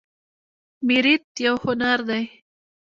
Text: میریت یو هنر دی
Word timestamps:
میریت 0.87 1.25
یو 1.45 1.55
هنر 1.65 1.99
دی 2.09 2.23